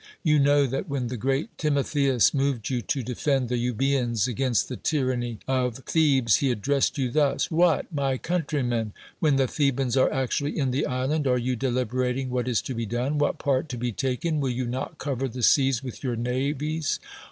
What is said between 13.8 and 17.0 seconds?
taken? Will you not cover the seas with your navies?